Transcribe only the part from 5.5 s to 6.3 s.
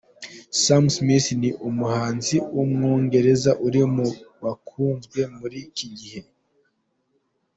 iki gihe.